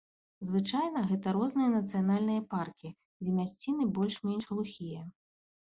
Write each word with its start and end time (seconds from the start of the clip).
Звычайна 0.51 1.03
гэта 1.11 1.27
розныя 1.37 1.69
нацыянальныя 1.75 2.41
паркі, 2.55 2.89
дзе 3.21 3.31
мясціны 3.39 3.83
больш-менш 4.01 4.43
глухія. 4.55 5.01